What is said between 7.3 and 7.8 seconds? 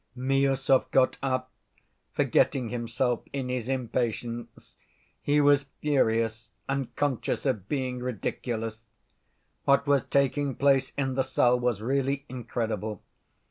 of